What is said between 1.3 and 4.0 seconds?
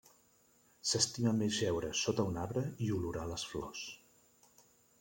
més jeure sota un arbre i olorar les flors.